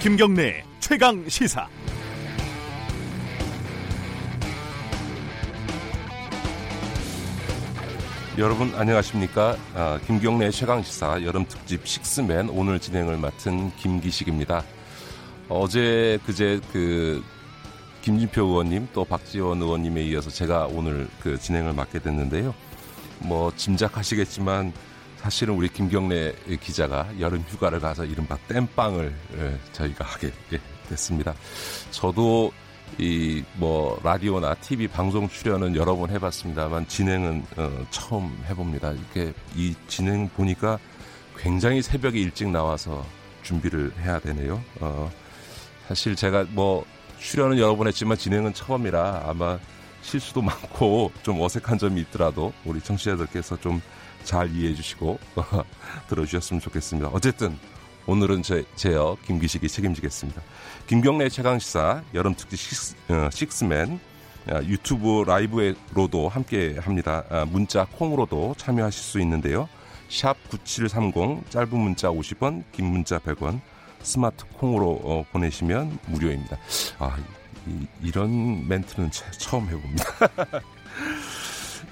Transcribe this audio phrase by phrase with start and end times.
[0.00, 1.68] 김경래 최강 시사.
[8.38, 9.56] 여러분 안녕하십니까?
[9.74, 14.62] 아, 김경래 최강 시사 여름 특집 식스맨 오늘 진행을 맡은 김기식입니다.
[15.48, 17.24] 어제 그제 그
[18.02, 22.54] 김진표 의원님 또 박지원 의원님에 이어서 제가 오늘 그 진행을 맡게 됐는데요.
[23.18, 24.72] 뭐 짐작하시겠지만
[25.18, 30.30] 사실은 우리 김경래 기자가 여름 휴가를 가서 이른바 땜빵을 예, 저희가 하게
[30.88, 31.34] 됐습니다.
[31.90, 32.52] 저도
[32.98, 38.92] 이 뭐 라디오나 TV 방송 출연은 여러 번 해봤습니다만 진행은 어, 처음 해봅니다.
[38.92, 40.78] 이렇게 이 진행 보니까
[41.36, 43.04] 굉장히 새벽에 일찍 나와서
[43.42, 44.62] 준비를 해야 되네요.
[44.80, 45.10] 어,
[45.88, 46.84] 사실 제가 뭐
[47.18, 49.58] 출연은 여러 번 했지만 진행은 처음이라 아마
[50.08, 53.80] 실수도 많고 좀 어색한 점이 있더라도 우리 청취자들께서 좀
[54.24, 55.18] 잘 이해해 주시고
[56.08, 57.08] 들어주셨으면 좋겠습니다.
[57.12, 57.58] 어쨌든
[58.06, 60.42] 오늘은 제, 제어 김기식이 책임지겠습니다.
[60.86, 64.00] 김경래 최강시사 여름특집 식스, 어, 식스맨
[64.50, 67.24] 어, 유튜브 라이브로도 함께 합니다.
[67.30, 69.68] 어, 문자 콩으로도 참여하실 수 있는데요.
[70.08, 73.60] 샵 9730 짧은 문자 50원 긴 문자 100원
[74.02, 76.56] 스마트 콩으로 어, 보내시면 무료입니다.
[76.98, 77.16] 아,
[78.02, 80.04] 이, 런 멘트는 처음 해봅니다.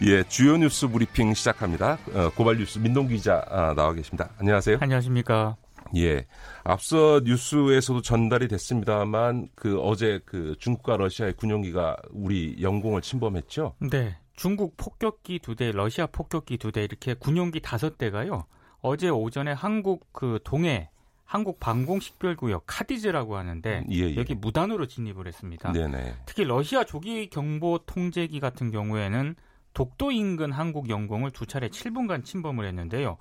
[0.03, 1.99] 예, 주요 뉴스 브리핑 시작합니다.
[2.13, 4.31] 어, 고발 뉴스 민동 기자 아, 나와 계십니다.
[4.39, 4.79] 안녕하세요.
[4.81, 5.57] 안녕하십니까.
[5.97, 6.27] 예.
[6.65, 13.75] 앞서 뉴스에서도 전달이 됐습니다만 그 어제 그 중국과 러시아의 군용기가 우리 영공을 침범했죠?
[13.91, 14.17] 네.
[14.35, 18.45] 중국 폭격기 두 대, 러시아 폭격기 두 대 이렇게 군용기 다섯 대가요.
[18.83, 20.91] 어제 오전에 한국 그 동해
[21.27, 24.17] 한국 방공식별구역 카디즈라고 하는데 예, 예.
[24.17, 25.73] 여기 무단으로 진입을 했습니다.
[25.73, 26.15] 네네.
[26.25, 29.35] 특히 러시아 조기 경보 통제기 같은 경우에는
[29.75, 33.19] 독도 인근 한국 영공을 두 차례 7분간 침범을 했는데요.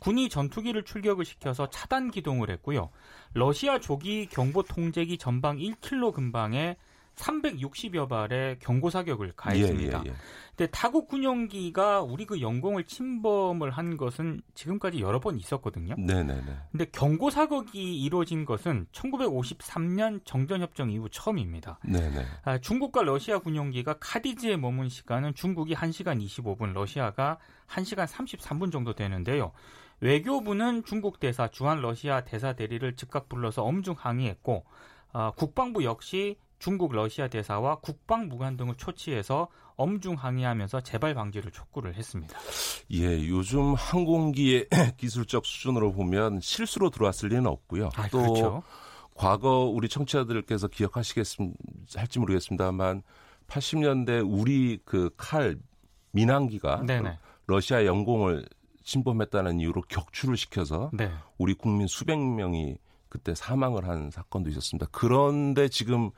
[0.00, 2.90] 군이 전투기를 출격을 시켜서 차단 기동을 했고요.
[3.34, 6.76] 러시아 조기 경보 통제기 전방 1킬로 근방에
[7.16, 10.02] 360여 발의 경고 사격을 가했습니다.
[10.04, 10.14] 예, 예, 예.
[10.56, 15.94] 근데 타국 군용기가 우리 그 영공을 침범을 한 것은 지금까지 여러 번 있었거든요.
[15.98, 16.56] 네 네 네.
[16.70, 21.78] 근데 경고 사격이 이루어진 것은 1953년 정전협정 이후 처음입니다.
[21.84, 22.24] 네 네.
[22.44, 29.52] 아, 중국과 러시아 군용기가 카디즈에 머문 시간은 중국이 1시간 25분, 러시아가 1시간 33분 정도 되는데요.
[30.00, 34.64] 외교부는 중국 대사 주한 러시아 대사 대리를 즉각 불러서 엄중 항의했고
[35.12, 41.96] 어, 국방부 역시 중국 러시아 대사와 국방 무관 등을 초치해서 엄중 항의하면서 재발 방지를 촉구를
[41.96, 42.38] 했습니다.
[42.92, 47.88] 예, 요즘 항공기의 기술적 수준으로 보면 실수로 들어왔을 리는 없고요.
[47.96, 48.62] 아, 또 그렇죠.
[49.16, 51.52] 과거 우리 청취자들께서 기억하시겠습
[51.96, 53.02] 할지 모르겠습니다만
[53.48, 55.58] 80년대 우리 그 칼
[56.12, 57.18] 민항기가 네네.
[57.48, 58.46] 러시아 영공을
[58.84, 61.10] 침범했다는 이유로 격추를 시켜서 네.
[61.38, 62.76] 우리 국민 수백 명이
[63.08, 64.86] 그때 사망을 한 사건도 있었습니다.
[64.92, 66.12] 그런데 지금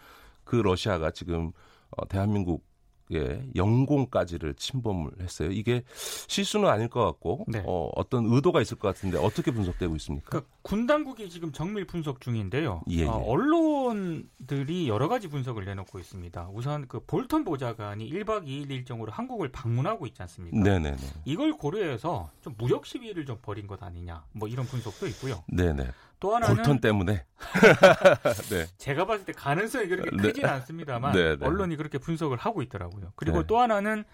[0.44, 1.52] 그 러시아가 지금
[1.90, 2.64] 어, 대한민국
[3.12, 5.50] 예, 영공까지를 침범을 했어요.
[5.50, 5.84] 이게
[6.26, 7.62] 실수는 아닐 것 같고 네.
[7.66, 10.30] 어, 어떤 의도가 있을 것 같은데 어떻게 분석되고 있습니까?
[10.30, 12.82] 그러니까 군 당국이 지금 정밀 분석 중인데요.
[12.90, 13.04] 예, 예.
[13.04, 16.48] 어, 언론들이 여러 가지 분석을 내놓고 있습니다.
[16.52, 20.56] 우선 그 볼턴 보좌관이 1박 2일 일정으로 한국을 방문하고 있지 않습니까?
[20.58, 20.96] 네네네.
[21.26, 25.44] 이걸 고려해서 좀 무력 시위를 좀 벌인 것 아니냐, 뭐 이런 분석도 있고요.
[25.48, 25.90] 네네.
[26.20, 27.24] 또 하나는 볼턴 때문에
[28.50, 28.66] 네.
[28.78, 30.22] 제가 봤을 때 가능성이 그렇게 네.
[30.22, 31.46] 크진 않습니다만 네, 네.
[31.46, 33.12] 언론이 그렇게 분석을 하고 있더라고요.
[33.16, 33.46] 그리고 네.
[33.46, 34.04] 또 하나는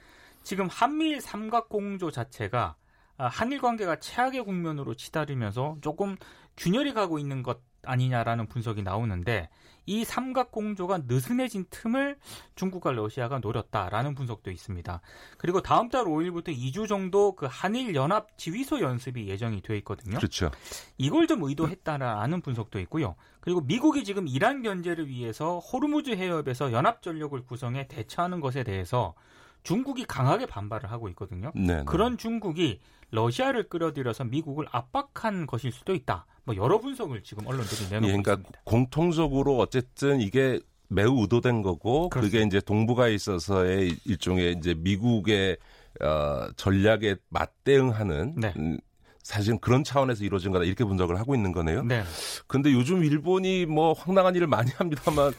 [0.42, 2.76] 지금 한미일 삼각 공조 자체가
[3.16, 6.16] 아, 한일 관계가 최악의 국면으로 치달으면서 조금
[6.56, 9.48] 균열이 가고 있는 것 아니냐라는 분석이 나오는데
[9.86, 12.16] 이 삼각 공조가 느슨해진 틈을
[12.54, 15.00] 중국과 러시아가 노렸다라는 분석도 있습니다.
[15.36, 20.16] 그리고 다음 달 5일부터 2주 정도 그 한일 연합 지휘소 연습이 예정이 돼 있거든요.
[20.18, 20.50] 그렇죠.
[20.98, 23.16] 이걸 좀 의도했다라는 분석도 있고요.
[23.40, 29.14] 그리고 미국이 지금 이란 견제를 위해서 호르무즈 해협에서 연합 전력을 구성해 대처하는 것에 대해서
[29.62, 31.52] 중국이 강하게 반발을 하고 있거든요.
[31.54, 31.76] 네네.
[31.78, 31.84] 네.
[31.84, 32.80] 그런 중국이
[33.10, 36.26] 러시아를 끌어들여서 미국을 압박한 것일 수도 있다.
[36.50, 38.60] 뭐 여러 분석을 지금 언론들이 내놓고 예, 그러니까 있습니다.
[38.64, 40.58] 공통적으로 어쨌든 이게
[40.88, 42.38] 매우 의도된 거고 그렇습니다.
[42.38, 45.56] 그게 이제 동북아 있어서의 일종의 이제 미국의
[46.00, 48.52] 어, 전략에 맞대응하는 네.
[48.56, 48.78] 음,
[49.22, 51.84] 사실은 그런 차원에서 이루어진 거다 이렇게 분석을 하고 있는 거네요.
[51.84, 52.02] 네.
[52.48, 55.32] 근데 요즘 일본이 뭐 황당한 일을 많이 합니다만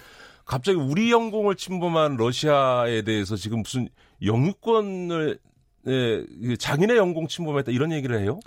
[0.46, 3.90] 갑자기 우리 영공을 침범한 러시아에 대해서 지금 무슨
[4.24, 5.40] 영유권을
[5.88, 8.40] 예, 자기네 영공 침범했다 이런 얘기를 해요?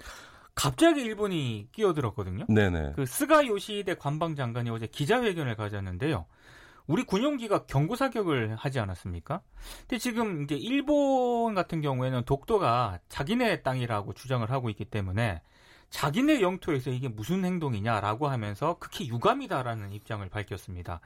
[0.54, 2.46] 갑자기 일본이 끼어들었거든요.
[2.48, 2.92] 네네.
[2.94, 6.26] 그 스가 요시대 관방장관이 어제 기자회견을 가졌는데요.
[6.86, 9.40] 우리 군용기가 경고 사격을 하지 않았습니까?
[9.80, 15.40] 근데 지금 이제 일본 같은 경우에는 독도가 자기네 땅이라고 주장을 하고 있기 때문에
[15.88, 21.00] 자기네 영토에서 이게 무슨 행동이냐라고 하면서 극히 유감이다라는 입장을 밝혔습니다.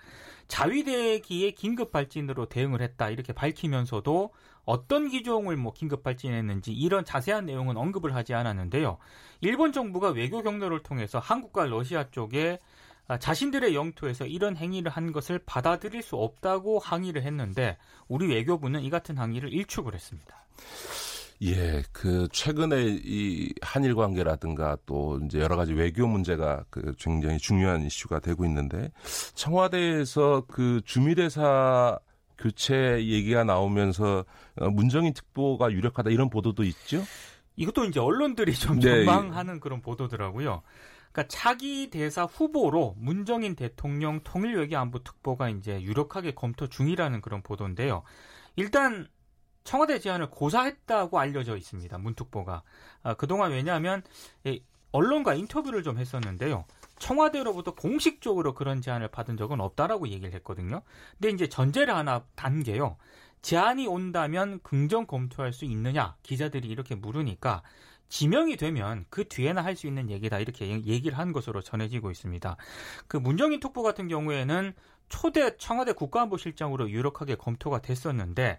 [0.48, 4.32] 자위대기의 긴급 발진으로 대응을 했다 이렇게 밝히면서도
[4.68, 8.98] 어떤 기종을 뭐 긴급 발진했는지 이런 자세한 내용은 언급을 하지 않았는데요.
[9.40, 12.58] 일본 정부가 외교 경로를 통해서 한국과 러시아 쪽에
[13.06, 17.78] 아, 자신들의 영토에서 이런 행위를 한 것을 받아들일 수 없다고 항의를 했는데
[18.08, 20.36] 우리 외교부는 이 같은 항의를 일축을 했습니다.
[21.44, 27.86] 예, 그 최근에 이 한일 관계라든가 또 이제 여러 가지 외교 문제가 그 굉장히 중요한
[27.86, 28.90] 이슈가 되고 있는데
[29.34, 31.98] 청와대에서 그 주미대사
[32.38, 34.24] 교체 얘기가 나오면서
[34.56, 37.02] 어, 문정인 특보가 유력하다 이런 보도도 있죠?
[37.56, 39.04] 이것도 이제 언론들이 좀 네.
[39.04, 40.62] 전망하는 그런 보도더라고요.
[41.10, 48.04] 그러니까 차기 대사 후보로 문정인 대통령 통일외교안보 특보가 이제 유력하게 검토 중이라는 그런 보도인데요.
[48.54, 49.08] 일단
[49.64, 51.98] 청와대 제안을 고사했다고 알려져 있습니다.
[51.98, 52.62] 문특보가.
[53.02, 54.02] 아, 그동안 왜냐하면
[54.92, 56.64] 언론과 인터뷰를 좀 했었는데요.
[56.98, 60.82] 청와대로부터 공식적으로 그런 제안을 받은 적은 없다라고 얘기를 했거든요.
[61.12, 62.96] 근데 이제 전제를 하나 단게요.
[63.42, 67.62] 제안이 온다면 긍정 검토할 수 있느냐 기자들이 이렇게 물으니까
[68.08, 72.56] 지명이 되면 그 뒤에나 할 수 있는 얘기다 이렇게 얘기를 한 것으로 전해지고 있습니다.
[73.06, 74.72] 그 문정인 특보 같은 경우에는
[75.08, 78.58] 초대 청와대 국가안보실장으로 유력하게 검토가 됐었는데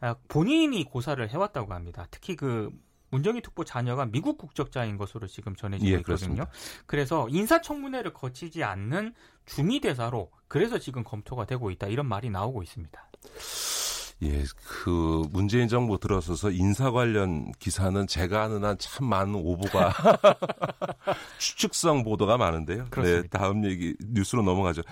[0.00, 2.06] 아, 본인이 고사를 해왔다고 합니다.
[2.10, 2.70] 특히 그
[3.12, 6.46] 문정희 특보 자녀가 미국 국적자인 것으로 지금 전해지고 예, 있거든요.
[6.86, 9.14] 그래서 인사청문회를 거치지 않는
[9.46, 13.10] 중위대사로 그래서 지금 검토가 되고 있다 이런 말이 나오고 있습니다.
[14.22, 19.92] 예, 그 문재인 정부 들어서서 인사 관련 기사는 제가 아는 한 참 많은 오보가
[21.38, 22.84] 추측성 보도가 많은데요.
[22.84, 23.22] 네, 그렇습니다.
[23.22, 24.82] 네, 다음 얘기 뉴스로 넘어가죠.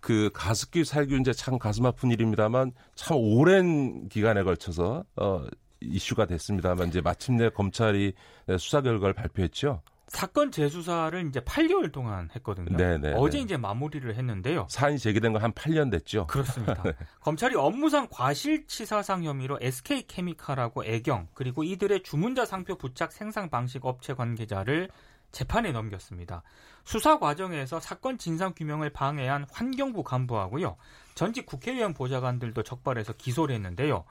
[0.00, 5.46] 그 가습기 살균제 참 가슴 아픈 일입니다만 참 오랜 기간에 걸쳐서 어
[5.80, 8.14] 이슈가 됐습니다만 이제 마침내 검찰이
[8.58, 9.82] 수사 결과를 발표했죠.
[10.08, 12.74] 사건 재수사를 이제 8개월 동안 했거든요.
[12.76, 13.44] 네네, 어제 네.
[13.44, 14.66] 이제 마무리를 했는데요.
[14.70, 16.26] 사안이 제기된 건 한 8년 됐죠.
[16.28, 16.80] 그렇습니다.
[16.82, 16.92] 네.
[17.20, 24.88] 검찰이 업무상 과실치사상 혐의로 SK케미칼하고 애경 그리고 이들의 주문자 상표 부착 생산 방식 업체 관계자를
[25.30, 26.42] 재판에 넘겼습니다.
[26.84, 30.76] 수사 과정에서 사건 진상 규명을 방해한 환경부 간부하고요.
[31.14, 34.04] 전직 국회의원 보좌관들도 적발해서 기소를 했는데요.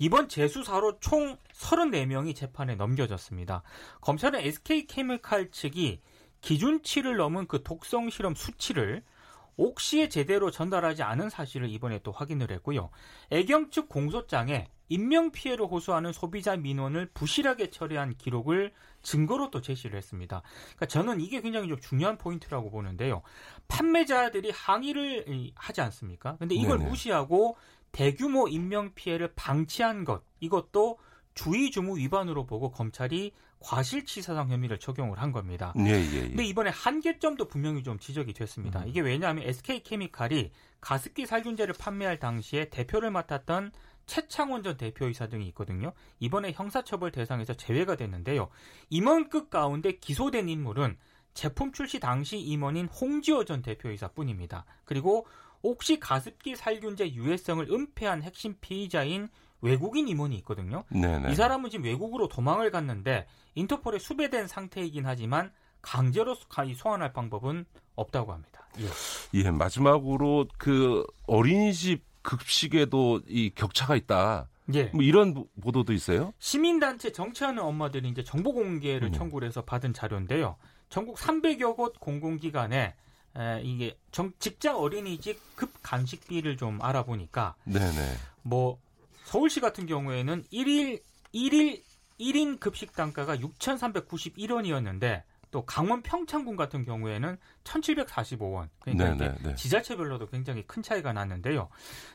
[0.00, 3.62] 이번 재수사로 총 34명이 재판에 넘겨졌습니다.
[4.00, 6.00] 검찰은 SK케미칼 측이
[6.40, 9.02] 기준치를 넘은 그 독성 실험 수치를
[9.58, 12.88] 옥시에 제대로 전달하지 않은 사실을 이번에 또 확인을 했고요.
[13.28, 20.42] 애경 측 공소장에 인명 피해를 호소하는 소비자 민원을 부실하게 처리한 기록을 증거로 또 제시를 했습니다.
[20.64, 23.20] 그러니까 저는 이게 굉장히 좀 중요한 포인트라고 보는데요.
[23.68, 26.36] 판매자들이 항의를 하지 않습니까?
[26.38, 26.88] 근데 이걸 네네.
[26.88, 27.56] 무시하고
[27.92, 30.98] 대규모 인명 피해를 방치한 것 이것도
[31.34, 35.74] 주의 주무 위반으로 보고 검찰이 과실치사상 혐의를 적용을 한 겁니다.
[35.78, 36.20] 예, 예, 예.
[36.28, 38.80] 근데 이번에 한계점도 분명히 좀 지적이 됐습니다.
[38.80, 38.88] 음.
[38.88, 40.50] 이게 왜냐하면 SK케미칼이
[40.80, 43.72] 가습기 살균제를 판매할 당시에 대표를 맡았던
[44.06, 45.92] 최창원 전 대표이사 등이 있거든요.
[46.18, 48.48] 이번에 형사처벌 대상에서 제외가 됐는데요.
[48.88, 50.96] 임원급 가운데 기소된 인물은
[51.34, 54.64] 제품 출시 당시 임원인 홍지호 전 대표이사뿐입니다.
[54.84, 55.26] 그리고
[55.62, 59.28] 혹시 가습기 살균제 유해성을 은폐한 핵심 피의자인
[59.62, 60.84] 외국인 임원이 있거든요.
[60.90, 61.32] 네네.
[61.32, 65.52] 이 사람은 지금 외국으로 도망을 갔는데 인터폴에 수배된 상태이긴 하지만
[65.82, 68.66] 강제로 소환할 방법은 없다고 합니다.
[68.78, 68.86] 예.
[69.34, 74.48] 예, 마지막으로 그 어린이집 급식에도 이 격차가 있다.
[74.74, 74.84] 예.
[74.94, 76.32] 뭐 이런 보도도 있어요?
[76.38, 79.12] 시민단체 정치하는 엄마들이 이제 정보 공개를 음.
[79.12, 80.56] 청구를 해서 받은 자료인데요.
[80.88, 82.94] 전국 300여 곳 공공기관에
[83.36, 88.16] 에, 이게 정, 직장 어린이집 급 간식비를 좀 알아보니까 네네.
[88.42, 88.78] 뭐
[89.24, 91.00] 서울시 같은 경우에는 1일
[91.34, 91.82] 1일
[92.18, 98.68] 1인 급식 단가가 6,391원이었는데 또 강원 평창군 같은 경우에는 1,745원.
[98.80, 99.54] 그러니까 네네, 이게 네.
[99.54, 101.68] 지자체별로도 굉장히 큰 차이가 났는데요.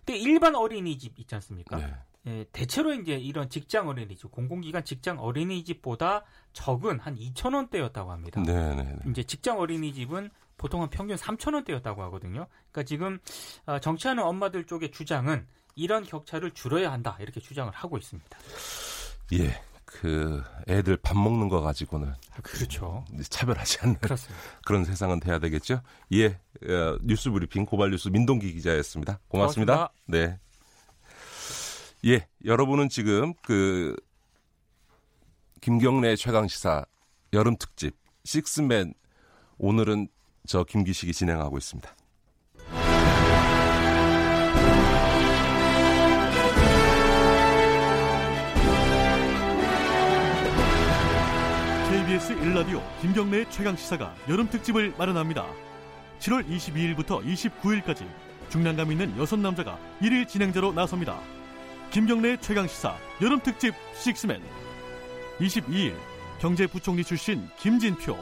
[0.05, 1.77] 근데 일반 어린이집 있지 않습니까?
[1.77, 1.93] 네.
[2.27, 8.41] 예, 대체로 이제 이런 직장 어린이집, 공공기관 직장 어린이집보다 적은 한 2천 원대였다고 합니다.
[8.41, 8.83] 네네.
[8.83, 12.47] 네, 이제 직장 어린이집은 보통은 평균 3천 원대였다고 하거든요.
[12.71, 13.19] 그러니까 지금
[13.65, 15.45] 어, 정치하는 엄마들 쪽의 주장은
[15.75, 18.37] 이런 격차를 줄여야 한다 이렇게 주장을 하고 있습니다.
[19.33, 19.61] 예.
[19.85, 23.05] 그 애들 밥 먹는 거 가지고는 그렇죠.
[23.29, 24.43] 차별하지 않는 그렇습니다.
[24.65, 25.81] 그런 세상은 돼야 되겠죠.
[26.11, 29.19] 예, 어, 뉴스 브리핑 고발 뉴스 민동기 기자였습니다.
[29.27, 29.73] 고맙습니다.
[29.75, 29.93] 고맙습니다.
[30.07, 30.39] 네.
[32.05, 33.95] 예, 여러분은 지금 그
[35.61, 36.85] 김경래 최강 시사
[37.31, 37.95] 여름 특집
[38.25, 38.93] 식스맨
[39.57, 40.09] 오늘은
[40.45, 41.95] 저 김기식이 진행하고 있습니다.
[51.89, 55.45] KBS 1라디오 김경래의 최강 시사가 여름 특집을 마련합니다.
[56.19, 58.07] 7월 22일부터 29일까지
[58.49, 61.19] 중량감 있는 여섯 남자가 1일 진행자로 나섭니다.
[61.91, 64.41] 김경래의 최강 시사 여름 특집 식스맨
[65.39, 65.95] 22일
[66.39, 68.17] 경제부총리 출신 김진표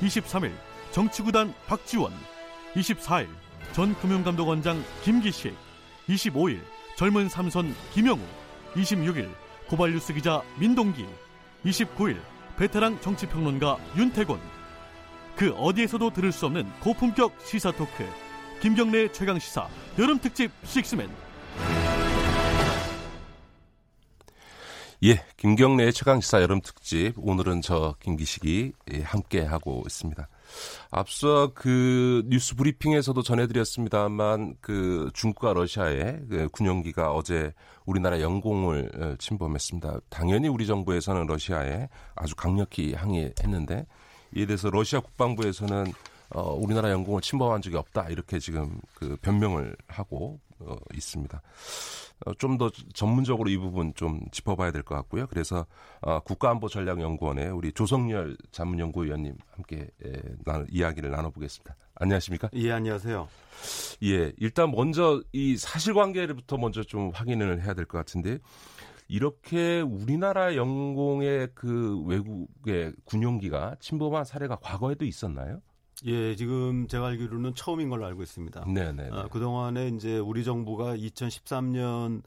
[0.00, 0.52] 23일
[0.94, 2.12] 정치구단 박지원
[2.76, 3.26] 24일
[3.72, 5.52] 전 금융감독원장 김기식
[6.08, 6.60] 25일
[6.96, 8.20] 젊은 삼선 김영우
[8.74, 9.28] 26일
[9.66, 11.04] 고발뉴스 기자 민동기
[11.64, 12.20] 29일
[12.56, 14.38] 베테랑 정치평론가 윤태곤.
[15.34, 18.06] 그 어디에서도 들을 수 없는 고품격 시사 토크
[18.62, 19.66] 김경래 최강 시사
[19.98, 21.10] 여름 특집 식스맨.
[25.02, 27.14] 예, 김경래의 최강 시사 여름 특집.
[27.16, 30.28] 오늘은 저 김기식이 예, 함께 하고 있습니다.
[30.90, 37.52] 앞서 그 뉴스 브리핑에서도 전해드렸습니다만 그 중국과 러시아의 그 군용기가 어제
[37.86, 40.00] 우리나라 영공을 어, 침범했습니다.
[40.08, 43.86] 당연히 우리 정부에서는 러시아에 아주 강력히 항의했는데
[44.36, 45.92] 이에 대해서 러시아 국방부에서는
[46.30, 51.42] 어, 우리나라 영공을 침범한 적이 없다 이렇게 지금 그 변명을 하고 어, 있습니다.
[52.26, 55.26] 어, 좀 더 전문적으로 이 부분 좀 짚어봐야 될 것 같고요.
[55.26, 55.66] 그래서
[56.00, 60.12] 어, 국가안보전략연구원의 우리 조성열 자문연구위원님 함께 에,
[60.44, 61.76] 나, 이야기를 나눠보겠습니다.
[61.96, 62.50] 안녕하십니까?
[62.54, 63.28] 예, 안녕하세요.
[64.04, 68.38] 예, 일단 먼저 이 사실관계부터 먼저 좀 확인을 해야 될 것 같은데
[69.08, 75.60] 이렇게 우리나라 영공의 그 외국의 군용기가 침범한 사례가 과거에도 있었나요?
[76.06, 78.64] 예, 지금 제가 알기로는 처음인 걸로 알고 있습니다.
[78.68, 79.08] 네, 네.
[79.10, 82.22] 아, 그 동안에 이제 우리 정부가 2013년에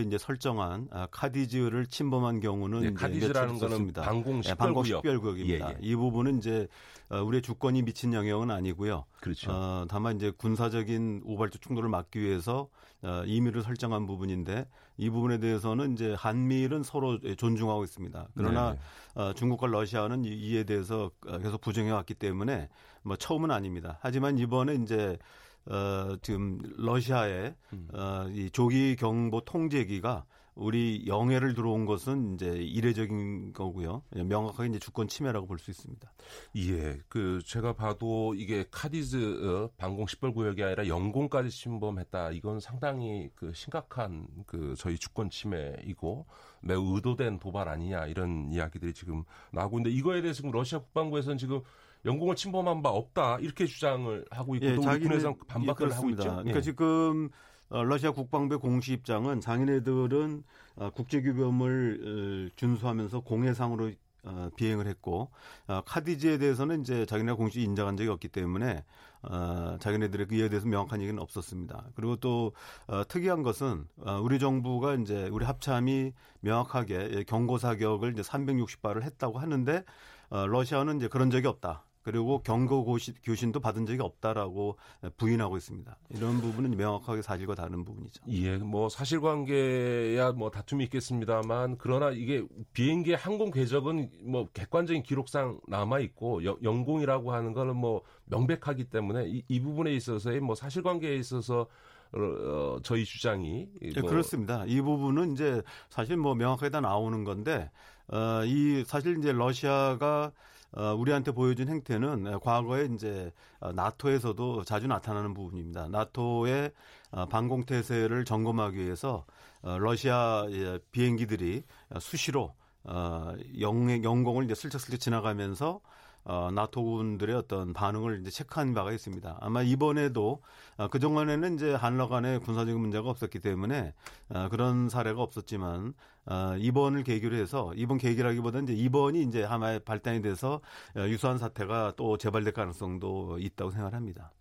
[0.00, 4.84] 이제 설정한 아, 카디즈를 침범한 경우는 네, 카디즈라는 거는 방공 식별구역.
[4.84, 5.68] 네, 식별구역입니다.
[5.70, 5.78] 예, 예.
[5.80, 6.66] 이 부분은 이제
[7.10, 9.04] 어, 우리의 주권이 미친 영역은 아니고요.
[9.20, 9.52] 그렇죠.
[9.52, 12.68] 어, 다만 이제 군사적인 우발적 충돌을 막기 위해서
[13.02, 18.28] 어, 임의를 설정한 부분인데 이 부분에 대해서는 이제 한미일은 서로 존중하고 있습니다.
[18.34, 18.78] 그러나 네.
[19.14, 21.10] 어, 중국과 러시아는 이에 대해서
[21.42, 22.68] 계속 부정해 왔기 때문에
[23.02, 23.98] 뭐 처음은 아닙니다.
[24.00, 25.18] 하지만 이번에 이제
[25.66, 27.88] 어, 지금 러시아의 음.
[27.92, 34.02] 어, 이 조기 경보 통제기가 우리 영해를 들어온 것은 이제 이례적인 거고요.
[34.10, 36.12] 명확하게 이제 주권 침해라고 볼 수 있습니다.
[36.56, 42.32] 예, 그 제가 봐도 이게 카디즈 어, 방공 10벌 구역이 아니라 영공까지 침범했다.
[42.32, 46.26] 이건 상당히 그 심각한 그 저희 주권 침해이고
[46.60, 51.62] 매우 의도된 도발 아니냐 이런 이야기들이 지금 나오고 있는데 이거에 대해서 지금 러시아 국방부에서는 지금
[52.04, 55.08] 영공을 침범한 바 없다 이렇게 주장을 하고 있고 예, 또 우리
[55.46, 56.22] 반박을 예, 하고 있죠.
[56.22, 56.60] 그러니까 예.
[56.60, 57.30] 지금
[57.68, 60.42] 어, 러시아 국방부의 공식 입장은 자기네들은
[60.76, 63.92] 어, 국제규범을 어, 준수하면서 공해상으로
[64.24, 65.30] 어, 비행을 했고
[65.66, 68.84] 어, 카디지에 대해서는 이제 자기네 공식 인정한 적이 없기 때문에
[69.22, 71.86] 어, 자기네들의 그에 대해서 명확한 얘기는 없었습니다.
[71.94, 72.52] 그리고 또
[72.86, 79.38] 어, 특이한 것은 어, 우리 정부가 이제 우리 합참이 명확하게 경고 사격을 이제 360발을 했다고
[79.38, 79.84] 하는데
[80.30, 81.84] 어, 러시아는 이제 그런 적이 없다.
[82.02, 82.84] 그리고 경고
[83.24, 84.76] 교신도 받은 적이 없다라고
[85.16, 85.96] 부인하고 있습니다.
[86.10, 88.22] 이런 부분은 명확하게 사실과 다른 부분이죠.
[88.28, 96.00] 예, 뭐 사실관계야 뭐 다툼이 있겠습니다만 그러나 이게 비행기 항공 궤적은 뭐 객관적인 기록상 남아
[96.00, 101.66] 있고 영공이라고 하는 거는 뭐 명백하기 때문에 이, 이 부분에 있어서의 뭐 사실관계에 있어서
[102.14, 104.02] 어, 저희 주장이 네, 뭐.
[104.02, 104.64] 네, 그렇습니다.
[104.66, 107.70] 이 부분은 이제 사실 뭐 명확하게 다 나오는 건데
[108.08, 115.34] 어, 이 사실 이제 러시아가 어, 우리한테 보여준 행태는 과거에 이제 어, 나토에서도 자주 나타나는
[115.34, 115.88] 부분입니다.
[115.88, 116.72] 나토의
[117.10, 119.24] 어, 방공 태세를 점검하기 위해서
[119.62, 121.64] 어, 러시아 의 비행기들이
[122.00, 125.80] 수시로 어, 영, 영공을 이제 슬쩍슬쩍 지나가면서
[126.24, 129.38] 어, 나토군들의 어떤 반응을 이제 체크한 바가 있습니다.
[129.40, 130.42] 아마 이번에도
[130.76, 133.92] 어, 그동안에는 이제 한러 간의 군사적인 문제가 없었기 때문에
[134.28, 135.94] 어, 그런 사례가 없었지만
[136.26, 140.60] 어, 이번을 계기로 해서 이번 계기라기보다는 이제 이번이 이제 하나의 발단이 돼서
[140.96, 144.32] 어, 유사한 사태가 또 재발될 가능성도 있다고 생각합니다.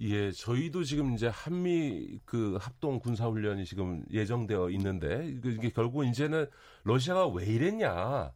[0.00, 6.46] 예, 저희도 지금 이제 한미 그 합동 군사 훈련이 지금 예정되어 있는데 이게 결국 이제는
[6.84, 8.32] 러시아가 왜 이랬냐?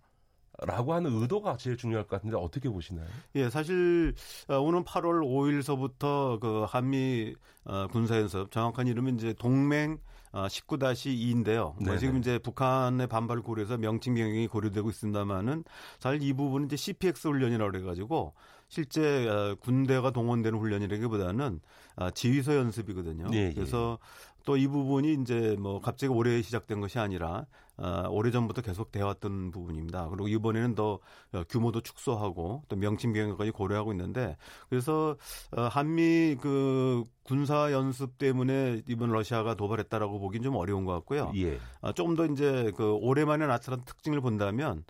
[0.58, 3.06] 라고 하는 의도가 제일 중요할 것 같은데 어떻게 보시나요?
[3.34, 4.14] 예, 사실
[4.48, 9.98] 어, 오는 8월 5일서부터 그 한미 어, 군사 연습 정확한 이름은 이제 동맹
[10.32, 11.74] 어, 19-2인데요.
[11.82, 15.64] 뭐 지금 이제 북한의 반발을 고려해서 명칭 변경이 고려되고 있습니다만은
[15.98, 18.34] 사실 이 부분은 이제 CPX 훈련이라고 그래 가지고
[18.68, 21.60] 실제 어, 군대가 동원되는 훈련이라기보다는
[21.96, 23.28] 어, 지휘서 연습이거든요.
[23.34, 23.52] 예, 예.
[23.54, 23.98] 그래서
[24.44, 27.46] 또 이 부분이 이제 뭐 갑자기 올해 시작된 것이 아니라
[27.82, 30.08] 어, 오래 전부터 계속 되어왔던 부분입니다.
[30.08, 31.00] 그리고 이번에는 더
[31.32, 34.36] 어, 규모도 축소하고 또 명칭 변경까지 고려하고 있는데
[34.70, 35.16] 그래서
[35.56, 41.32] 어, 한미 그 군사 연습 때문에 이번 러시아가 도발했다라고 보기는 좀 어려운 것 같고요.
[41.34, 41.58] 예.
[41.80, 44.84] 어, 조금 더 이제 그 올해만에 나타난 특징을 본다면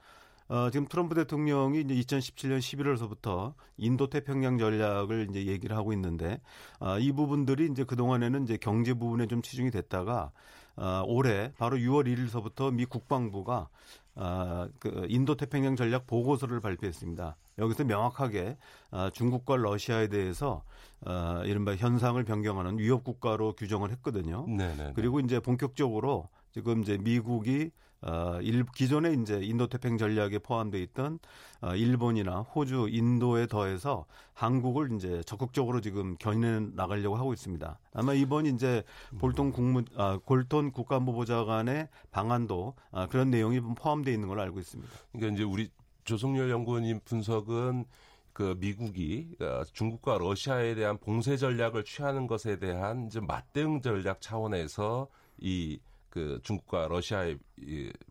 [0.52, 6.42] 어, 지금 트럼프 대통령이 이제 2017년 11월서부터 인도 태평양 전략을 이제 얘기를 하고 있는데
[6.78, 10.30] 어, 이 부분들이 이제 그 동안에는 이제 경제 부분에 좀 치중이 됐다가
[10.76, 13.70] 어, 올해 바로 6월 1일서부터 미 국방부가
[14.14, 17.34] 어, 그 인도 태평양 전략 보고서를 발표했습니다.
[17.56, 18.58] 여기서 명확하게
[18.90, 20.64] 어, 중국과 러시아에 대해서
[21.06, 24.44] 어, 이른바 현상을 변경하는 위협 국가로 규정을 했거든요.
[24.46, 24.92] 네네.
[24.96, 27.70] 그리고 이제 본격적으로 지금 이제 미국이
[28.02, 31.18] 어, 일, 기존에 이제 인도 태평 전략에 포함되어 있던
[31.60, 37.78] 어, 일본이나 호주, 인도에 더해서 한국을 이제 적극적으로 지금 견인해 나가려고 하고 있습니다.
[37.94, 38.82] 아마 이번 이제
[39.18, 44.92] 볼턴 국무 아, 골톤 국가안보보좌관의 방안도 아, 그런 내용이 포함되어 있는 걸로 알고 있습니다.
[45.12, 45.70] 그러니까 이제 우리
[46.04, 47.84] 조성열 연구원님 분석은
[48.32, 55.08] 그 미국이 어, 중국과 러시아에 대한 봉쇄 전략을 취하는 것에 대한 이제 맞대응 전략 차원에서
[55.38, 55.78] 이
[56.12, 57.38] 그 중국과 러시아의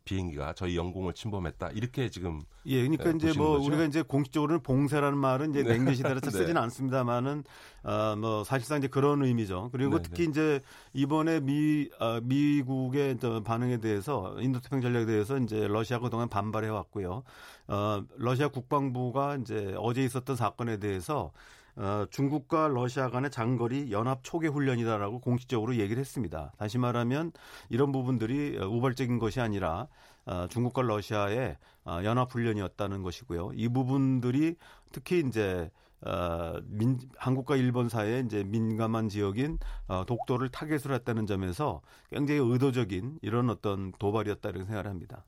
[0.05, 3.65] 비행기가 저희 영공을 침범했다 이렇게 지금 예 그러니까 이제 뭐 거죠?
[3.67, 5.73] 우리가 이제 공식적으로는 봉쇄라는 말은 이제 네.
[5.73, 6.37] 냉전 시대라서 네.
[6.39, 7.43] 쓰지는 않습니다만은
[7.83, 10.29] 아뭐 사실상 이제 그런 의미죠 그리고 네, 특히 네.
[10.31, 10.61] 이제
[10.93, 17.21] 이번에 미 아, 미국의 반응에 대해서 인도태평 전략에 대해서 이제 러시아가 그동안 반발해 왔고요
[17.67, 21.31] 어 러시아 국방부가 이제 어제 있었던 사건에 대해서
[21.75, 26.51] 어, 중국과 러시아 간의 장거리 연합 초계 훈련이다라고 공식적으로 얘기를 했습니다.
[26.57, 27.31] 다시 말하면
[27.69, 29.87] 이런 부분들이 우발적인 것이 아니라
[30.25, 33.51] 어, 중국과 러시아의 어, 연합 훈련이었다는 것이고요.
[33.55, 34.55] 이 부분들이
[34.91, 35.71] 특히 이제
[36.03, 43.19] 어, 민, 한국과 일본 사이에 이제 민감한 지역인 어, 독도를 타겟으로 했다는 점에서 굉장히 의도적인
[43.21, 45.23] 이런 어떤 도발이었다 이렇게 생각을 합니다.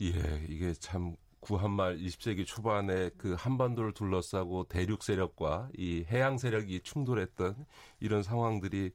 [0.00, 0.08] 예,
[0.48, 7.66] 이게 참 구한말 20세기 초반에 그 한반도를 둘러싸고 대륙 세력과 이 해양 세력이 충돌했던
[8.00, 8.92] 이런 상황들이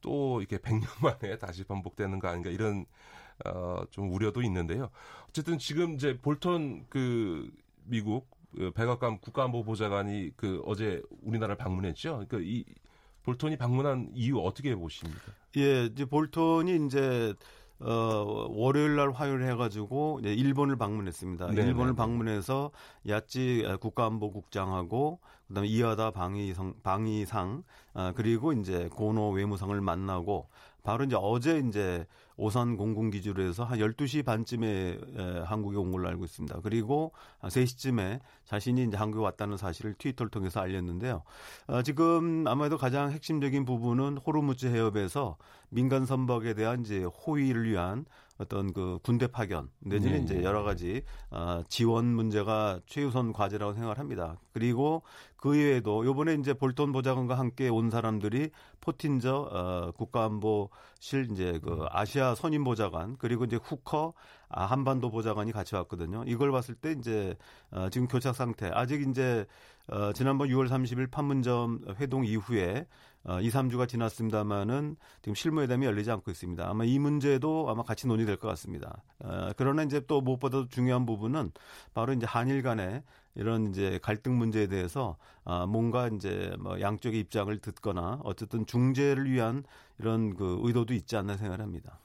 [0.00, 2.86] 또 이렇게 100년 만에 다시 반복되는 거 아닌가 이런
[3.44, 4.90] 어, 좀 우려도 있는데요.
[5.28, 7.50] 어쨌든 지금 이제 볼턴 그
[7.84, 12.24] 미국 그 백악관 국가안보보좌관이 그 어제 우리나라를 방문했죠.
[12.26, 12.64] 그러니까 이
[13.22, 15.32] 볼턴이 방문한 이유 어떻게 보십니까?
[15.58, 17.34] 예, 이제 볼턴이 이제
[17.80, 21.48] 어, 월요일 날 화요일 해가지고 이제 일본을 방문했습니다.
[21.48, 21.68] 네네.
[21.68, 21.96] 일본을 네.
[21.96, 22.70] 방문해서
[23.06, 27.62] 야찌 국가안보국장하고 그다음에 이하다 방위성 방위상
[27.94, 30.48] 아, 그리고 이제 고노 외무상을 만나고
[30.82, 32.06] 바로 이제 어제 이제
[32.38, 36.60] 오산 공군 기지로 해서 한 12시 반쯤에 에, 한국에 온 걸로 알고 있습니다.
[36.62, 41.22] 그리고 3시쯤에 자신이 이제 한국에 왔다는 사실을 트위터를 통해서 알렸는데요.
[41.66, 45.36] 어, 지금 아마도 가장 핵심적인 부분은 호르무즈 해협에서
[45.68, 48.06] 민간 선박에 대한 이제 호위를 위한
[48.38, 50.22] 어떤 그 군대 파견 내지는 네.
[50.22, 54.36] 이제 여러 가지 어, 지원 문제가 최우선 과제라고 생각을 합니다.
[54.52, 55.02] 그리고
[55.36, 62.34] 그 이외에도 요번에 이제 볼턴 보좌관과 함께 온 사람들이 포틴저 어, 국가안보실 이제 그 아시아
[62.36, 64.14] 선임 보좌관 그리고 이제 후커
[64.48, 66.24] 아, 한반도 보좌관이 같이 왔거든요.
[66.26, 67.36] 이걸 봤을 때 이제
[67.70, 69.46] 어, 지금 교착 상태 아직 이제
[69.88, 72.86] 어, 지난번 6월 30일 판문점 회동 이후에
[73.28, 76.66] 어, 2, 3주가 지났습니다마는 지금 실무회담이 열리지 않고 있습니다.
[76.68, 79.02] 아마 이 문제도 아마 같이 논의될 것 같습니다.
[79.18, 81.52] 어, 그러나 이제 또 무엇보다 중요한 부분은
[81.92, 83.02] 바로 이제 한일 간의
[83.34, 89.62] 이런 이제 갈등 문제에 대해서 아 뭔가 이제 뭐 양쪽의 입장을 듣거나 어쨌든 중재를 위한
[90.00, 92.00] 이런 그 의도도 있지 않나 생각합니다.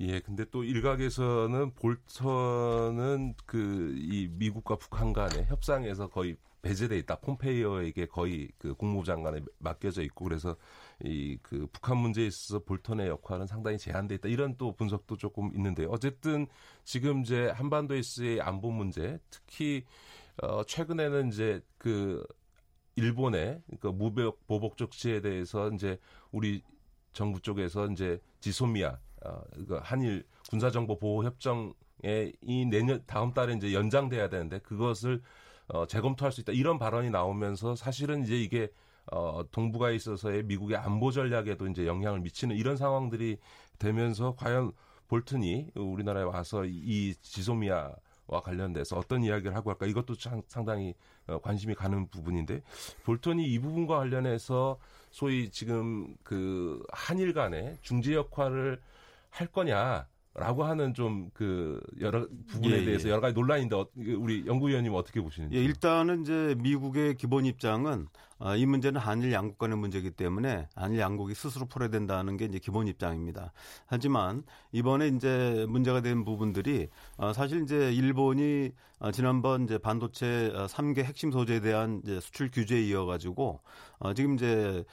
[0.00, 7.16] 예, 근데 또 일각에서는 볼턴은 그 이 미국과 북한 간의 협상에서 거의 배제돼 있다.
[7.20, 10.56] 폼페이어에게 거의 그 국무부 장관에 맡겨져 있고 그래서
[11.04, 14.28] 이 그 북한 문제에 있어서 볼턴의 역할은 상당히 제한돼 있다.
[14.28, 15.88] 이런 또 분석도 조금 있는데요.
[15.90, 16.46] 어쨌든
[16.84, 19.84] 지금 이제 한반도에서의 안보 문제, 특히
[20.42, 22.24] 어 최근에는 이제 그
[22.96, 25.98] 일본의 그 무역 보복 조치에 대해서 이제
[26.32, 26.62] 우리
[27.12, 33.72] 정부 쪽에서 이제 지소미아 어, 그 한일 군사정보 보호 협정에 이 내년 다음 달에 이제
[33.72, 35.22] 연장돼야 되는데 그것을
[35.68, 36.52] 어, 재검토할 수 있다.
[36.52, 38.68] 이런 발언이 나오면서 사실은 이제 이게
[39.12, 43.38] 어, 동북아에 있어서의 미국의 안보 전략에도 이제 영향을 미치는 이런 상황들이
[43.78, 44.72] 되면서 과연
[45.08, 47.94] 볼튼이 우리나라에 와서 이 지소미아
[48.28, 49.86] 와 관련돼서 어떤 이야기를 하고 할까?
[49.86, 50.14] 이것도
[50.48, 50.94] 상당히
[51.28, 52.62] 어, 관심이 가는 부분인데
[53.04, 54.78] 볼턴이 이 부분과 관련해서
[55.10, 58.80] 소위 지금 그 한일 간의 중재 역할을
[59.30, 62.84] 할 거냐 라고 하는 좀 그 여러 부분에 예, 예.
[62.84, 63.12] 대해서 예.
[63.12, 65.56] 여러 가지 논란인데 어, 우리 연구위원님 어떻게 보시는지?
[65.56, 70.98] 예, 일단은 이제 미국의 기본 입장은 아, 이 문제는 한일 양국 간의 문제이기 때문에 한일
[70.98, 73.52] 양국이 스스로 풀어야 된다는 게 이제 기본 입장입니다.
[73.86, 81.02] 하지만 이번에 이제 문제가 된 부분들이 아, 사실 이제 일본이 아, 지난번 이제 반도체 3개
[81.02, 83.60] 핵심 소재에 대한 이제 수출 규제에 이어 가지고
[84.14, 84.84] 지금 이제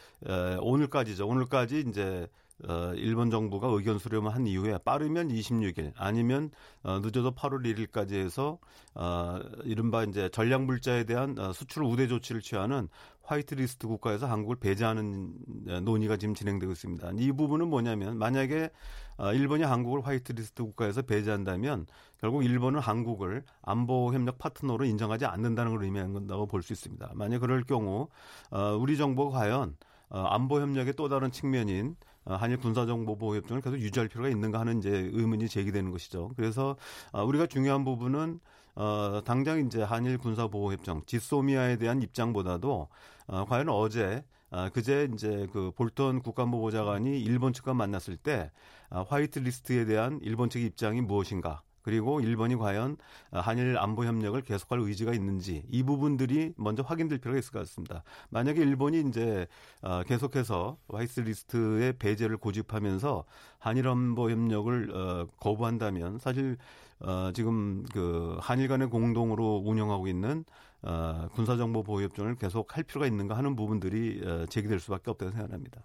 [0.61, 1.27] 오늘까지죠.
[1.27, 2.27] 오늘까지 이제
[2.67, 6.51] 어, 일본 정부가 의견 수렴을 한 이후에 빠르면 26일 아니면
[6.83, 8.57] 어, 늦어도 8월 1일까지 해서
[8.95, 12.87] 어, 이른바 이제 전략 물자에 대한 어, 수출 우대 조치를 취하는
[13.23, 15.33] 화이트리스트 국가에서 한국을 배제하는
[15.69, 17.11] 어, 논의가 지금 진행되고 있습니다.
[17.17, 18.69] 이 부분은 뭐냐면 만약에
[19.17, 21.85] 어, 일본이 한국을 화이트리스트 국가에서 배제한다면
[22.19, 27.11] 결국 일본은 한국을 안보 협력 파트너로 인정하지 않는다는 걸 의미한다고 볼 수 있습니다.
[27.15, 28.07] 만약 그럴 경우
[28.51, 29.75] 어, 우리 정부가 과연
[30.09, 34.89] 어, 안보 협력의 또 다른 측면인 어, 한일 군사정보보호협정을 계속 유지할 필요가 있는가 하는 이제
[35.13, 36.31] 의문이 제기되는 것이죠.
[36.35, 36.77] 그래서
[37.11, 38.39] 어, 우리가 중요한 부분은
[38.75, 42.87] 어, 당장 이제 한일 군사보호협정 지소미아에 대한 입장보다도
[43.27, 44.23] 어, 과연 어제
[44.55, 48.51] 아, 그제 이제 그 볼턴 국가안보보좌관이 일본 측과 만났을 때
[48.91, 52.97] 아, 화이트 리스트에 대한 일본 측의 입장이 무엇인가 그리고 일본이 과연
[53.31, 58.03] 한일 안보 협력을 계속할 의지가 있는지 이 부분들이 먼저 확인될 필요가 있을 것 같습니다.
[58.29, 59.47] 만약에 일본이 이제
[59.81, 63.25] 어, 계속해서 화이트 리스트의 배제를 고집하면서
[63.59, 66.57] 한일 안보 협력을 어, 거부한다면 사실
[66.99, 70.45] 어, 지금 그 한일 간의 공동으로 운영하고 있는
[70.83, 75.81] 어, 군사정보 보호협정을 계속 할 필요가 있는가 하는 부분들이 어, 제기될 수밖에 없다고 생각합니다.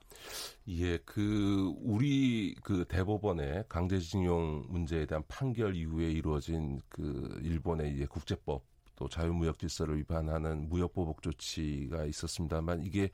[0.69, 8.65] 예, 그 우리 그 대법원의 강제징용 문제에 대한 판결 이후에 이루어진 그 일본의 이제 국제법
[8.97, 13.11] 또 자유무역 질서를 위반하는 무역보복 조치가 있었습니다만 이게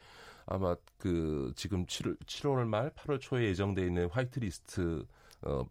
[0.46, 5.04] 아마 그 지금 7월 7월 말 8월 초에 예정돼 있는 화이트리스트
[5.42, 5.64] 어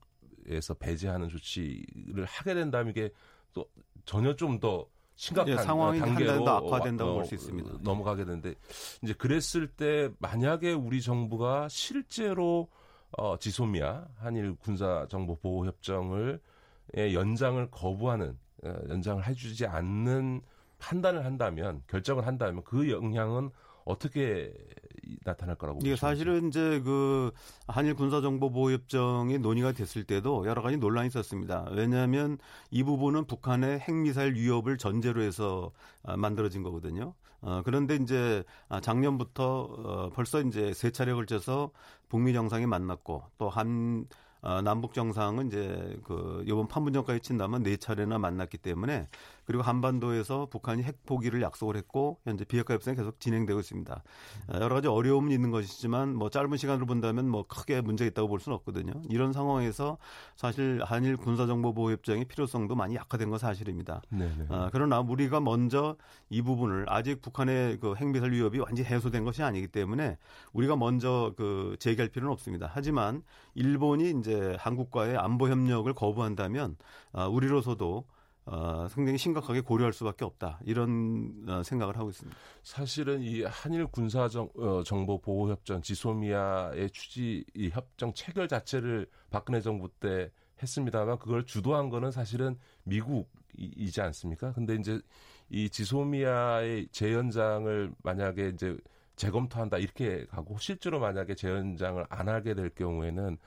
[0.46, 3.10] 에서 배제하는 조치를 하게 된다면 이게
[3.54, 3.66] 또
[4.06, 7.80] 전혀 좀 더 심각한 예, 상황이 단계로 악화된다고 어, 볼수 있습니다.
[7.82, 8.56] 넘어가게 되는데
[9.02, 12.68] 이제 그랬을 때 만약에 우리 정부가 실제로
[13.12, 16.40] 어, 지소미아 한일 군사 정보 보호 협정을
[16.98, 20.42] 예, 연장을 거부하는 어, 연장을 해주지 않는
[20.80, 23.52] 판단을 한다면 결정을 한다면 그 영향은
[23.86, 24.54] 어떻게
[25.24, 27.32] 나타날 거라고 예, 사실은 이제 그
[27.68, 31.68] 한일 군사정보보호협정이 논의가 됐을 때도 여러 가지 논란이 있었습니다.
[31.72, 32.38] 왜냐하면
[32.72, 35.72] 이 부분은 북한의 핵미사일 위협을 전제로 해서
[36.04, 37.14] 아, 만들어진 거거든요.
[37.42, 41.72] 어, 그런데 이제 아, 작년부터 어, 벌써 이제 세 차례 걸쳐서
[42.10, 44.08] 북미 정상이 만났고 또한
[44.44, 49.08] 어, 남북 정상은 이제 그 이번 판문점까지 친다면 네 차례나 만났기 때문에
[49.46, 54.04] 그리고 한반도에서 북한이 핵 포기를 약속을 했고 현재 비핵화 협상이 계속 진행되고 있습니다.
[54.48, 58.40] 어, 여러 가지 어려움은 있는 것이지만 뭐 짧은 시간으로 본다면 뭐 크게 문제가 있다고 볼
[58.40, 58.94] 수는 없거든요.
[59.10, 59.98] 이런 상황에서
[60.36, 64.02] 사실 한일 군사정보보호협정의 필요성도 많이 약화된 건 사실입니다.
[64.10, 64.46] 네네.
[64.50, 65.96] 어, 그러나 우리가 먼저
[66.30, 70.18] 이 부분을 아직 북한의 그 핵미사일 위협이 완전히 해소된 것이 아니기 때문에
[70.54, 72.70] 우리가 먼저 그 제기할 필요는 없습니다.
[72.72, 73.24] 하지만
[73.56, 76.76] 일본이 이제 한국과의 안보 협력을 거부한다면
[77.12, 78.06] 어, 우리로서도
[78.46, 82.38] 어, 상당히 심각하게 고려할 수밖에 없다 이런 어, 생각을 하고 있습니다.
[82.62, 89.08] 사실은 이 한일 군사 정, 어, 정보 보호 협정 지소미아의 취지 이 협정 체결 자체를
[89.30, 90.30] 박근혜 정부 때
[90.62, 94.52] 했습니다만 그걸 주도한 거는 사실은 미국이지 않습니까?
[94.54, 95.00] 근데 이제
[95.50, 98.78] 이 지소미아의 재연장을 만약에 이제
[99.16, 103.38] 재검토한다 이렇게 가고 실제로 만약에 재연장을 안 하게 될 경우에는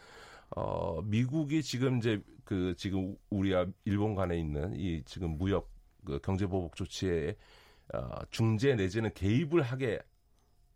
[0.51, 5.69] 어, 미국이 지금 이제 그 지금 우리와 일본 간에 있는 이 지금 무역
[6.05, 7.37] 그 경제 보복 조치에
[7.93, 9.99] 어, 중재 내지는 개입을 하게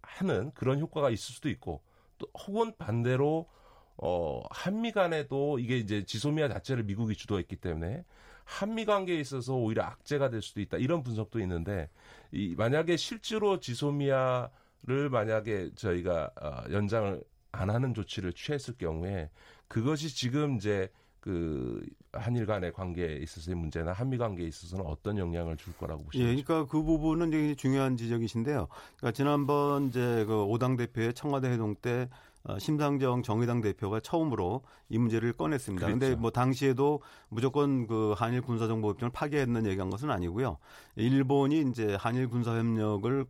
[0.03, 1.81] 하는 그런 효과가 있을 수도 있고
[2.19, 3.49] 또 혹은 반대로
[3.97, 8.05] 어, 한미 간에도 이게 이제 지소미아 자체를 미국이 주도했기 때문에
[8.45, 10.77] 한미 관계에 있어서 오히려 악재가 될 수도 있다.
[10.79, 11.89] 이런 분석도 있는데
[12.33, 19.31] 이 만약에 실제로 지소미아를 만약에 저희가 어, 연장을 안 하는 조치를 취했을 경우에
[19.69, 25.77] 그것이 지금 이제 그 한일 간의 관계에 있어서의 문제나 한미 관계에 있어서는 어떤 영향을 줄
[25.77, 26.23] 거라고 보시죠?
[26.23, 28.69] 예, 그러니까 그 부분은 되게 중요한 지적이신데요.
[28.97, 32.09] 그러니까 지난번 이제 그 오당 대표의 청와대 회동 때
[32.43, 35.85] 어, 심상정 정의당 대표가 처음으로 이 문제를 꺼냈습니다.
[35.87, 36.21] 그런데 그렇죠.
[36.21, 40.57] 뭐 당시에도 무조건 그 한일 군사정보 협정을 파기했는 얘기한 것은 아니고요.
[40.97, 43.27] 일본이 이제 한일 군사 협력을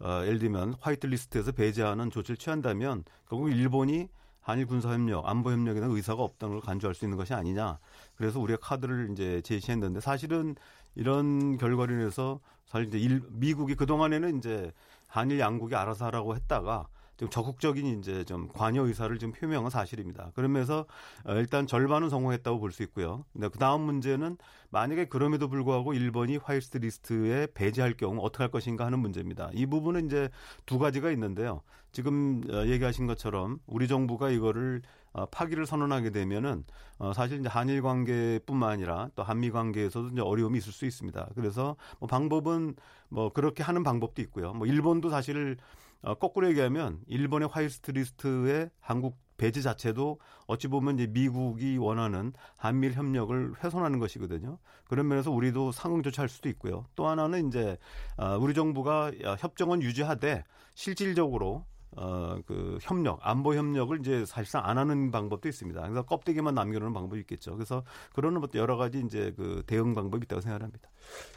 [0.00, 4.08] 어, 예를 들면 화이트 리스트에서 배제하는 조치를 취한다면 결국 일본이
[4.44, 7.78] 한일 군사 협력, 안보 협력에 대한 의사가 없다는 걸 간주할 수 있는 것이 아니냐.
[8.14, 10.54] 그래서 우리가 카드를 이제 제시했는데 사실은
[10.94, 14.70] 이런 결과로 인해서 사실 이제 일, 미국이 그 동안에는 이제
[15.08, 20.32] 한일 양국이 알아서 하라고 했다가 좀 적극적인 이제 좀 관여 의사를 좀 표명한 사실입니다.
[20.34, 20.86] 그러면서
[21.24, 23.24] 어, 일단 절반은 성공했다고 볼 수 있고요.
[23.32, 24.36] 근데 그 다음 문제는
[24.70, 29.50] 만약에 그럼에도 불구하고 일본이 화이트 리스트에 배제할 경우 어떻게 할 것인가 하는 문제입니다.
[29.52, 30.28] 이 부분은 이제
[30.66, 31.62] 두 가지가 있는데요.
[31.92, 36.64] 지금 어, 얘기하신 것처럼 우리 정부가 이거를 어, 파기를 선언하게 되면은
[36.98, 41.28] 어, 사실 이제 한일 관계뿐만 아니라 또 한미 관계에서도 이제 어려움이 있을 수 있습니다.
[41.36, 42.74] 그래서 뭐 방법은
[43.08, 44.52] 뭐 그렇게 하는 방법도 있고요.
[44.54, 45.56] 뭐 일본도 사실
[46.04, 52.92] 어, 거꾸로 얘기하면 일본의 화이트 리스트에 한국 배제 자체도 어찌 보면 이제 미국이 원하는 한미일
[52.92, 54.58] 협력을 훼손하는 것이거든요.
[54.86, 56.84] 그런 면에서 우리도 상응 조치할 수도 있고요.
[56.94, 57.76] 또 하나는 이제
[58.16, 61.64] 아, 우리 정부가 협정은 유지하되 실질적으로
[61.96, 65.80] 어, 그 협력, 안보 협력을 이제 사실상 안 하는 방법도 있습니다.
[65.80, 67.54] 그래서 껍데기만 남겨놓는 방법이 있겠죠.
[67.54, 70.90] 그래서 그런 여러 가지 이제 그 대응 방법이 있다고 생각합니다.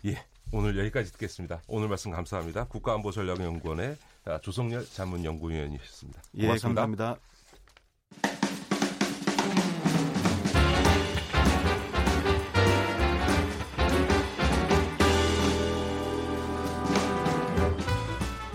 [0.05, 0.17] 예.
[0.53, 1.61] 오늘 여기까지 듣겠습니다.
[1.67, 2.65] 오늘 말씀 감사합니다.
[2.65, 3.97] 국가안보전략연구원의
[4.41, 6.21] 조성열 자문연구위원이셨습니다.
[6.31, 6.53] 고맙습니다.
[6.53, 7.17] 예, 감사합니다.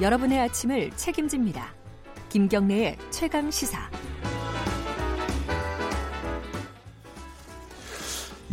[0.00, 1.81] 여러분의 아침을 책임집니다.
[2.32, 3.90] 김경래의 최강 시사.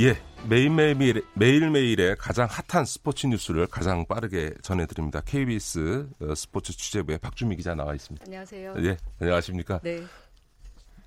[0.01, 0.17] 예,
[0.49, 5.21] 매일매일, 매일매일의 가장 핫한 스포츠 뉴스를 가장 빠르게 전해드립니다.
[5.21, 8.25] KBS 어, 스포츠 취재부의 박주미 기자 나와 있습니다.
[8.27, 8.75] 안녕하세요.
[8.79, 9.79] 예, 안녕하십니까?
[9.81, 10.03] 네.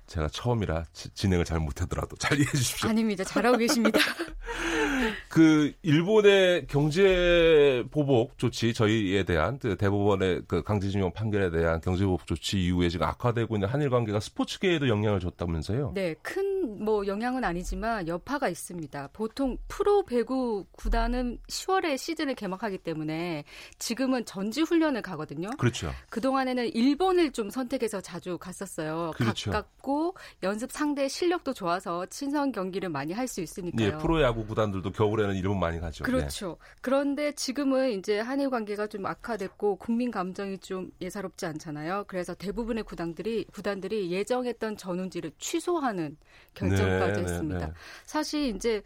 [0.07, 2.89] 제가 처음이라 지, 진행을 잘 못하더라도 잘 이해해 주십시오.
[2.89, 3.23] 아닙니다.
[3.23, 3.99] 잘하고 계십니다.
[5.29, 12.27] 그 일본의 경제 보복 조치 저희에 대한 그 대법원의 그 강제징용 판결에 대한 경제 보복
[12.27, 15.91] 조치 이후에 지금 악화되고 있는 한일 관계가 스포츠계에도 영향을 줬다면서요?
[15.95, 19.09] 네, 큰 뭐 영향은 아니지만 여파가 있습니다.
[19.13, 23.43] 보통 프로 배구 구단은 10월에 시즌을 개막하기 때문에
[23.79, 25.49] 지금은 전지 훈련을 가거든요.
[25.57, 25.91] 그렇죠.
[26.09, 29.11] 그 동안에는 일본을 좀 선택해서 자주 갔었어요.
[29.15, 29.51] 그렇죠.
[29.51, 29.92] 가깝고
[30.43, 33.87] 연습 상대 실력도 좋아서 친선 경기를 많이 할 수 있으니까요.
[33.87, 36.03] 예, 프로야구 구단들도 겨울에는 일본 많이 가죠.
[36.03, 36.57] 그렇죠.
[36.59, 36.71] 네.
[36.81, 42.05] 그런데 지금은 이제 한일 관계가 좀 악화됐고 국민 감정이 좀 예사롭지 않잖아요.
[42.07, 46.17] 그래서 대부분의 구단들이 구단들이 예정했던 전운지를 취소하는
[46.53, 47.59] 결정까지 네, 네 했습니다.
[47.59, 47.73] 네, 네.
[48.05, 48.83] 사실 이제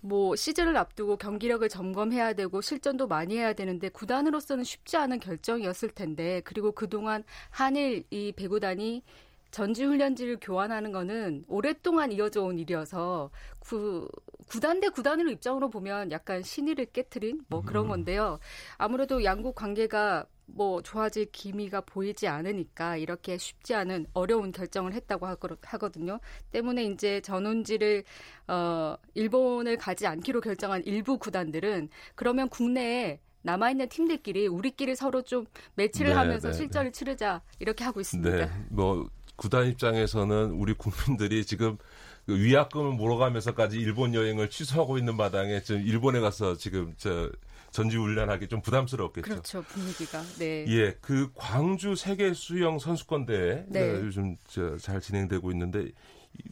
[0.00, 6.40] 뭐 시즌을 앞두고 경기력을 점검해야 되고 실전도 많이 해야 되는데 구단으로서는 쉽지 않은 결정이었을 텐데
[6.44, 9.02] 그리고 그동안 한일 이 배구단이
[9.50, 14.08] 전지 훈련지를 교환하는 거는 오랫동안 이어져 온 일이어서 구,
[14.48, 17.88] 구단 대 구단으로 입장으로 보면 약간 신의를 깨트린 뭐 그런 음.
[17.90, 18.38] 건데요.
[18.78, 25.26] 아무래도 양국 관계가 뭐 좋아질 기미가 보이지 않으니까 이렇게 쉽지 않은 어려운 결정을 했다고
[25.62, 26.18] 하거든요.
[26.50, 28.02] 때문에 이제 전원지를
[28.48, 36.10] 어 일본을 가지 않기로 결정한 일부 구단들은 그러면 국내에 남아있는 팀들끼리 우리끼리 서로 좀 매치를
[36.10, 36.98] 네, 하면서 네, 실전을 네.
[36.98, 38.36] 치르자 이렇게 하고 있습니다.
[38.36, 39.08] 네, 뭐
[39.40, 41.78] 구단 입장에서는 우리 국민들이 지금
[42.26, 47.32] 그 위약금을 물어가면서까지 일본 여행을 취소하고 있는 마당에 지금 일본에 가서 지금 저
[47.70, 49.22] 전지훈련하기 좀 부담스럽겠죠.
[49.22, 50.20] 그렇죠 분위기가.
[50.38, 50.66] 네.
[50.68, 53.92] 예, 그 광주 세계 수영 선수권 대회 네.
[54.02, 54.36] 요즘
[54.78, 55.88] 잘 진행되고 있는데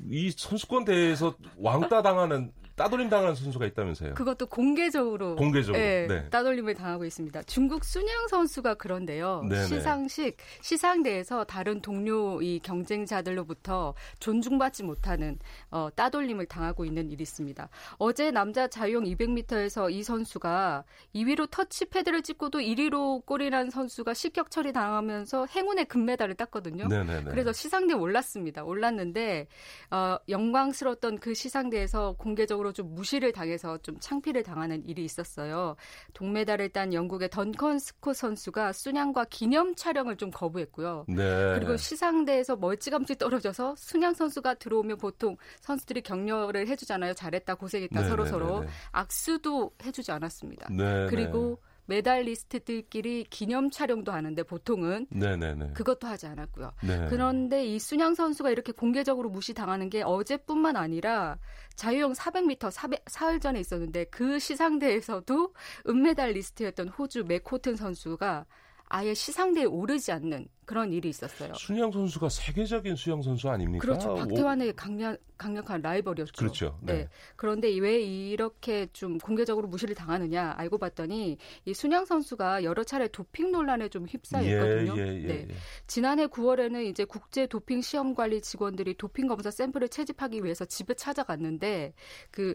[0.09, 4.14] 이 선수권 대회에서 왕따 당하는 따돌림 당하는 선수가 있다면서요?
[4.14, 6.29] 그것도 공개적으로 공개적으로 네, 네.
[6.31, 7.43] 따돌림을 당하고 있습니다.
[7.43, 9.45] 중국 순양 선수가 그런데요.
[9.49, 9.67] 네네.
[9.67, 15.38] 시상식 시상대에서 다른 동료 이 경쟁자들로부터 존중받지 못하는
[15.71, 17.69] 어, 따돌림을 당하고 있는 일이 있습니다.
[17.99, 25.47] 어제 남자 자유형 200m에서 이 선수가 2위로 터치패드를 찍고도 1위로 골이란 선수가 실격 처리 당하면서
[25.47, 26.87] 행운의 금메달을 땄거든요.
[26.87, 27.31] 네네네.
[27.31, 28.62] 그래서 시상대 에 올랐습니다.
[28.64, 29.49] 올랐는데
[29.91, 35.76] 어, 영광스러웠던 그 시상대에서 공개적으로 공격으로 좀 무시를 당해서 좀 창피를 당하는 일이 있었어요.
[36.14, 41.07] 동메달을 딴 영국의 던컨 스코 선수가 순양과 기념 촬영을 좀 거부했고요.
[41.09, 41.54] 네.
[41.54, 47.14] 그리고 시상대에서 멀찌감치 떨어져서 순양 선수가 들어오면 보통 선수들이 격려를 해주잖아요.
[47.14, 48.72] 잘했다, 고생했다, 네, 서로 네, 서로 네, 네.
[48.92, 50.68] 악수도 해주지 않았습니다.
[50.70, 55.72] 네, 그리고 메달리스트들끼리 기념 촬영도 하는데 보통은 네네네.
[55.72, 56.72] 그것도 하지 않았고요.
[56.87, 57.07] 네.
[57.09, 61.38] 그런데 이 쑨양 선수가 이렇게 공개적으로 무시당하는 게 어제뿐만 아니라
[61.74, 65.55] 자유형 400m 400, 사흘 전에 있었는데 그 시상대에서도
[65.88, 68.46] 은메달리스트였던 호주 맥 호튼 선수가
[68.90, 71.55] 아예 시상대에 오르지 않는 그런 일이 있었어요.
[71.55, 73.81] 쑨양 선수가 세계적인 수영 선수 아닙니까?
[73.81, 74.14] 그렇죠.
[74.14, 76.33] 박태환의 강력, 강력한 라이벌이었죠.
[76.37, 76.79] 그렇죠.
[76.83, 76.92] 네.
[76.92, 77.09] 네.
[77.37, 83.51] 그런데 왜 이렇게 좀 공개적으로 무시를 당하느냐 알고 봤더니 이 순양 선수가 여러 차례 도핑
[83.51, 84.98] 논란에 좀 휩싸였거든요.
[84.98, 85.46] 예, 예, 예, 네.
[85.48, 85.55] 예.
[85.87, 91.94] 지난해 9월에는 이제 국제 도핑 시험 관리 직원들이 도핑 검사 샘플을 채집하기 위해서 집에 찾아갔는데
[92.31, 92.55] 그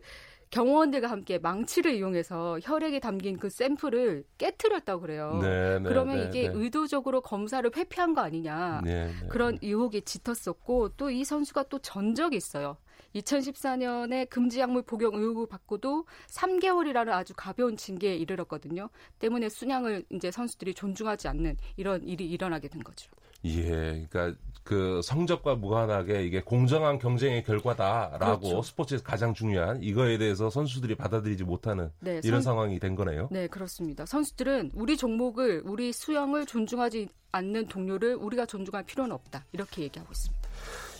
[0.53, 5.39] 경호원들과 함께 망치를 이용해서 혈액에 담긴 그 샘플을 깨뜨렸다고 그래요.
[5.41, 6.53] 네, 네, 그러면 네, 이게 네.
[6.53, 12.37] 의도적으로 검사를 회피한 거 아니냐 네, 네, 그런 의혹이 짙었었고 또 이 선수가 또 전적이
[12.37, 12.77] 있어요.
[13.15, 18.89] 2014년에 금지 약물 복용 의혹을 받고도 3개월이라는 아주 가벼운 징계에 이르렀거든요.
[19.19, 23.11] 때문에 순양을 이제 선수들이 존중하지 않는 이런 일이 일어나게 된 거죠.
[23.45, 28.61] 예, 그러니까 그 성적과 무관하게 이게 공정한 경쟁의 결과다라고 그렇죠.
[28.61, 33.27] 스포츠에서 가장 중요한 이거에 대해서 선수들이 받아들이지 못하는 네, 이런 선, 상황이 된 거네요.
[33.29, 34.05] 네, 그렇습니다.
[34.05, 39.45] 선수들은 우리 종목을 우리 수영을 존중하지 않는 동료를 우리가 존중할 필요는 없다.
[39.51, 40.49] 이렇게 얘기하고 있습니다.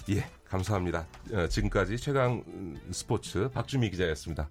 [0.10, 1.08] 예, 감사합니다.
[1.32, 2.44] 어, 지금까지 최강
[2.92, 4.50] 스포츠 박주미 기자였습니다.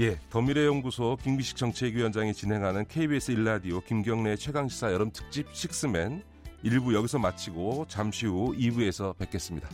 [0.00, 6.22] 예, 더미래연구소 김기식 정책위원장이 진행하는 KBS 일라디오 김경래 최강시사 여름 특집 식스맨
[6.64, 9.68] 1부 여기서 마치고 잠시 후 2부에서 뵙겠습니다.